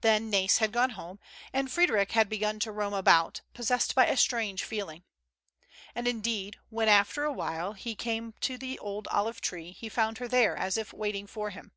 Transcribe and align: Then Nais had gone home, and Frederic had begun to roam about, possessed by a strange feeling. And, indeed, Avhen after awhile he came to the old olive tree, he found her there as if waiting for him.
Then 0.00 0.30
Nais 0.30 0.56
had 0.56 0.72
gone 0.72 0.88
home, 0.96 1.20
and 1.52 1.70
Frederic 1.70 2.12
had 2.12 2.30
begun 2.30 2.58
to 2.60 2.72
roam 2.72 2.94
about, 2.94 3.42
possessed 3.52 3.94
by 3.94 4.06
a 4.06 4.16
strange 4.16 4.64
feeling. 4.64 5.04
And, 5.94 6.08
indeed, 6.08 6.56
Avhen 6.72 6.86
after 6.86 7.24
awhile 7.24 7.74
he 7.74 7.94
came 7.94 8.32
to 8.40 8.56
the 8.56 8.78
old 8.78 9.06
olive 9.08 9.42
tree, 9.42 9.72
he 9.72 9.90
found 9.90 10.16
her 10.16 10.28
there 10.28 10.56
as 10.56 10.78
if 10.78 10.94
waiting 10.94 11.26
for 11.26 11.50
him. 11.50 11.72